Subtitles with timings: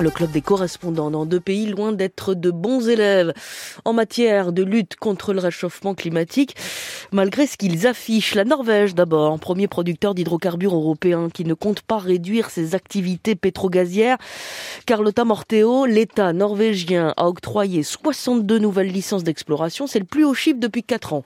[0.00, 3.32] Le club des correspondants dans deux pays loin d'être de bons élèves
[3.84, 6.54] en matière de lutte contre le réchauffement climatique,
[7.10, 8.36] malgré ce qu'ils affichent.
[8.36, 14.18] La Norvège d'abord, premier producteur d'hydrocarbures européens qui ne compte pas réduire ses activités pétrogazières.
[14.86, 19.88] Carlotta Morteo, l'État norvégien a octroyé 62 nouvelles licences d'exploration.
[19.88, 21.24] C'est le plus haut chiffre depuis 4 ans.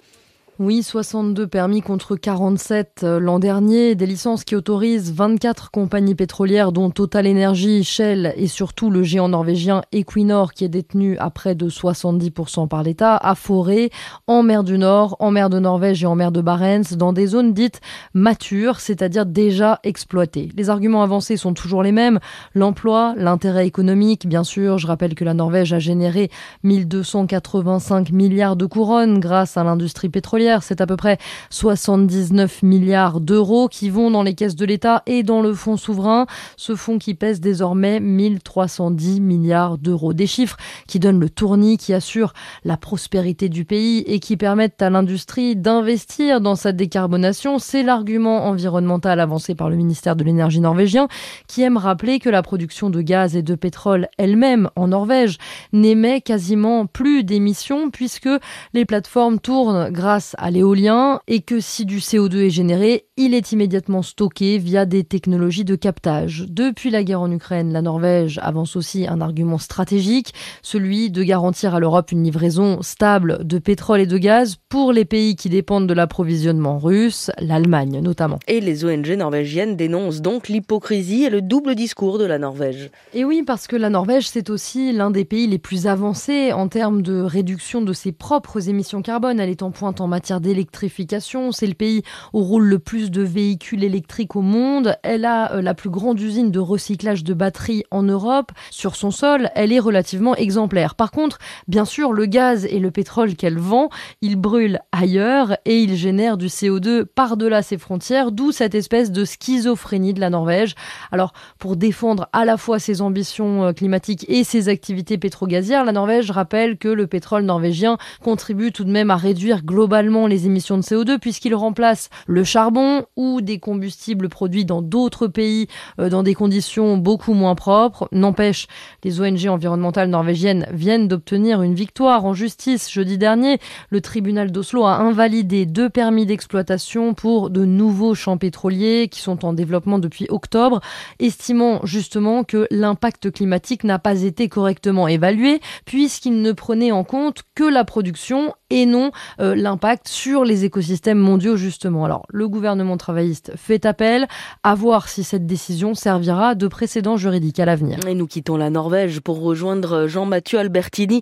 [0.64, 6.70] Oui, 62 permis contre 47 euh, l'an dernier, des licences qui autorisent 24 compagnies pétrolières
[6.70, 11.56] dont Total Energy, Shell et surtout le géant norvégien Equinor qui est détenu à près
[11.56, 13.90] de 70% par l'État, à forer
[14.28, 17.26] en mer du Nord, en mer de Norvège et en mer de Barents, dans des
[17.26, 17.80] zones dites
[18.14, 20.48] matures, c'est-à-dire déjà exploitées.
[20.56, 22.20] Les arguments avancés sont toujours les mêmes,
[22.54, 26.30] l'emploi, l'intérêt économique, bien sûr, je rappelle que la Norvège a généré
[26.62, 31.16] 1285 milliards de couronnes grâce à l'industrie pétrolière c'est à peu près
[31.50, 36.26] 79 milliards d'euros qui vont dans les caisses de l'État et dans le fonds souverain.
[36.56, 40.12] Ce fonds qui pèse désormais 1310 milliards d'euros.
[40.12, 42.34] Des chiffres qui donnent le tournis, qui assurent
[42.64, 47.58] la prospérité du pays et qui permettent à l'industrie d'investir dans sa décarbonation.
[47.58, 51.08] C'est l'argument environnemental avancé par le ministère de l'énergie norvégien
[51.46, 55.38] qui aime rappeler que la production de gaz et de pétrole elle-même en Norvège
[55.72, 58.28] n'émet quasiment plus d'émissions puisque
[58.74, 63.52] les plateformes tournent grâce à l'éolien et que si du CO2 est généré, il est
[63.52, 66.46] immédiatement stocké via des technologies de captage.
[66.48, 71.74] Depuis la guerre en Ukraine, la Norvège avance aussi un argument stratégique, celui de garantir
[71.74, 75.86] à l'Europe une livraison stable de pétrole et de gaz pour les pays qui dépendent
[75.86, 78.38] de l'approvisionnement russe, l'Allemagne notamment.
[78.48, 82.90] Et les ONG norvégiennes dénoncent donc l'hypocrisie et le double discours de la Norvège.
[83.14, 86.68] Et oui, parce que la Norvège, c'est aussi l'un des pays les plus avancés en
[86.68, 89.40] termes de réduction de ses propres émissions carbone.
[89.40, 91.52] Elle est en pointe en matière d'électrification.
[91.52, 94.96] C'est le pays où roule le plus de véhicules électriques au monde.
[95.02, 98.52] Elle a euh, la plus grande usine de recyclage de batteries en Europe.
[98.70, 100.94] Sur son sol, elle est relativement exemplaire.
[100.94, 103.88] Par contre, bien sûr, le gaz et le pétrole qu'elle vend,
[104.20, 109.24] ils brûlent ailleurs et ils génèrent du CO2 par-delà ses frontières, d'où cette espèce de
[109.24, 110.74] schizophrénie de la Norvège.
[111.10, 115.92] Alors, pour défendre à la fois ses ambitions euh, climatiques et ses activités pétrogazières, la
[115.92, 120.76] Norvège rappelle que le pétrole norvégien contribue tout de même à réduire globalement les émissions
[120.76, 125.66] de CO2 puisqu'il remplace le charbon ou des combustibles produits dans d'autres pays
[125.98, 128.08] euh, dans des conditions beaucoup moins propres.
[128.12, 128.66] N'empêche,
[129.04, 133.58] les ONG environnementales norvégiennes viennent d'obtenir une victoire en justice jeudi dernier.
[133.90, 139.44] Le tribunal d'Oslo a invalidé deux permis d'exploitation pour de nouveaux champs pétroliers qui sont
[139.44, 140.80] en développement depuis octobre,
[141.18, 147.42] estimant justement que l'impact climatique n'a pas été correctement évalué puisqu'il ne prenait en compte
[147.54, 149.10] que la production et non
[149.40, 152.06] euh, l'impact sur les écosystèmes mondiaux justement.
[152.06, 154.26] Alors le gouvernement travailliste fait appel
[154.62, 157.98] à voir si cette décision servira de précédent juridique à l'avenir.
[158.08, 161.20] Et nous quittons la Norvège pour rejoindre Jean-Mathieu Albertini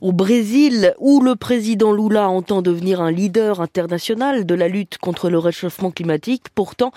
[0.00, 5.30] au Brésil où le président Lula entend devenir un leader international de la lutte contre
[5.30, 6.44] le réchauffement climatique.
[6.54, 6.92] Pourtant,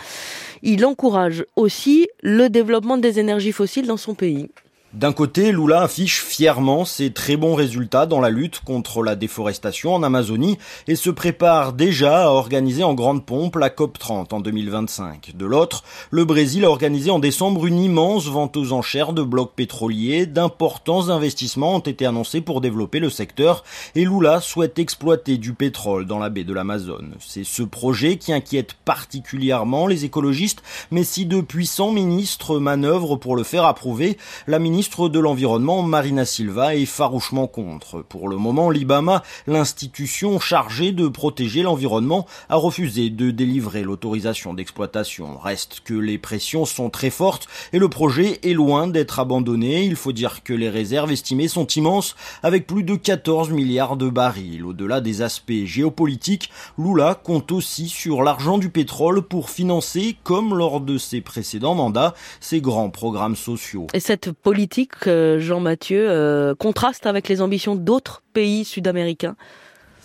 [0.61, 4.49] il encourage aussi le développement des énergies fossiles dans son pays.
[4.93, 9.93] D'un côté, Lula affiche fièrement ses très bons résultats dans la lutte contre la déforestation
[9.93, 15.33] en Amazonie et se prépare déjà à organiser en grande pompe la COP30 en 2025.
[15.35, 19.51] De l'autre, le Brésil a organisé en décembre une immense vente aux enchères de blocs
[19.55, 20.25] pétroliers.
[20.25, 26.05] D'importants investissements ont été annoncés pour développer le secteur et Lula souhaite exploiter du pétrole
[26.05, 27.15] dans la baie de l'Amazone.
[27.19, 33.35] C'est ce projet qui inquiète particulièrement les écologistes, mais si de puissants ministres manœuvrent pour
[33.35, 34.17] le faire approuver,
[34.47, 38.03] la ministre ministre de l'Environnement, Marina Silva, est farouchement contre.
[38.03, 45.39] Pour le moment, l'IBAMA, l'institution chargée de protéger l'environnement, a refusé de délivrer l'autorisation d'exploitation.
[45.39, 49.83] Reste que les pressions sont très fortes et le projet est loin d'être abandonné.
[49.83, 54.11] Il faut dire que les réserves estimées sont immenses, avec plus de 14 milliards de
[54.11, 54.63] barils.
[54.63, 60.81] Au-delà des aspects géopolitiques, Lula compte aussi sur l'argent du pétrole pour financer, comme lors
[60.81, 63.87] de ses précédents mandats, ses grands programmes sociaux.
[63.95, 64.66] Et cette politique
[65.07, 69.35] euh, Jean Mathieu, euh, contraste avec les ambitions d'autres pays sud-américains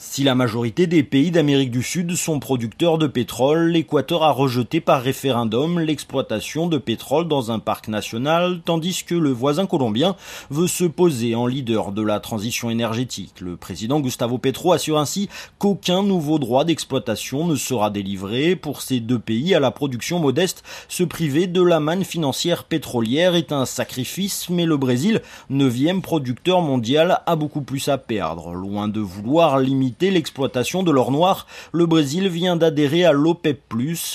[0.02, 4.80] si la majorité des pays d'Amérique du Sud sont producteurs de pétrole, l'Équateur a rejeté
[4.80, 10.16] par référendum l'exploitation de pétrole dans un parc national, tandis que le voisin colombien
[10.50, 13.40] veut se poser en leader de la transition énergétique.
[13.40, 15.28] Le président Gustavo Petro assure ainsi
[15.60, 18.56] qu'aucun nouveau droit d'exploitation ne sera délivré.
[18.56, 23.36] Pour ces deux pays à la production modeste, se priver de la manne financière pétrolière
[23.36, 28.52] est un sacrifice, mais le Brésil, neuvième producteur mondial, a beaucoup plus à perdre.
[28.52, 33.62] Loin de vouloir limiter l'exploitation de l'or noir, le Brésil vient d'adhérer à l'OPEP+,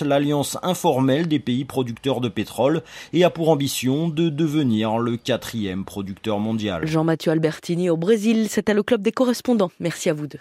[0.01, 2.81] l'alliance informelle des pays producteurs de pétrole,
[3.13, 6.85] et a pour ambition de devenir le quatrième producteur mondial.
[6.85, 9.71] Jean-Mathieu Albertini au Brésil, c'était le club des correspondants.
[9.79, 10.39] Merci à vous deux.